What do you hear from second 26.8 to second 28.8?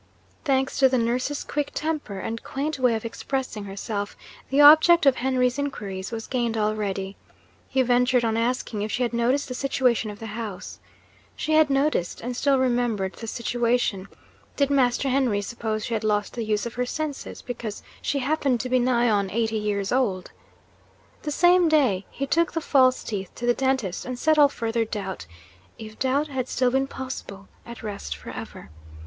possible) at rest for ever.